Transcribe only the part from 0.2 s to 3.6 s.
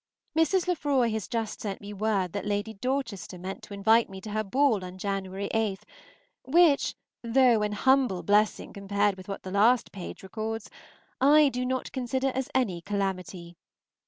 Mrs. Lefroy has just sent me word that Lady Dorchester